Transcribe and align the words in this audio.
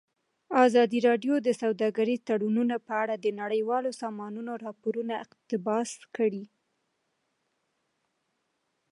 ازادي 0.65 0.99
راډیو 1.07 1.35
د 1.41 1.49
سوداګریز 1.61 2.19
تړونونه 2.29 2.75
په 2.87 2.93
اړه 3.03 3.15
د 3.19 3.27
نړیوالو 3.41 3.91
سازمانونو 4.01 4.51
راپورونه 4.65 5.13
اقتباس 5.25 5.89
کړي. 6.15 6.43